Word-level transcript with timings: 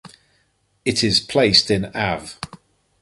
It 0.83 1.03
is 1.03 1.19
placed 1.19 1.69
in 1.69 1.91
Av. 1.95 2.39